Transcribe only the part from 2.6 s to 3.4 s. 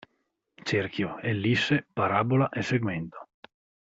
segmento.